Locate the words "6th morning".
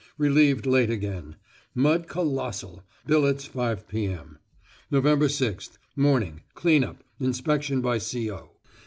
5.03-6.41